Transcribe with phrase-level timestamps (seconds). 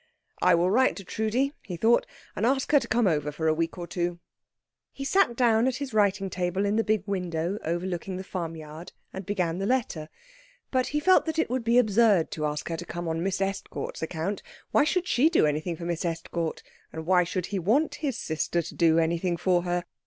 [0.41, 3.53] "I will write to Trudi," he thought, "and ask her to come over for a
[3.53, 4.17] week or two."
[4.91, 9.27] He sat down at his writing table in the big window overlooking the farmyard, and
[9.27, 10.09] began the letter.
[10.71, 13.41] But he felt that it would be absurd to ask her to come on Miss
[13.41, 14.41] Estcourt's account.
[14.71, 18.63] Why should she do anything for Miss Estcourt, and why should he want his sister
[18.63, 19.83] to do anything for her?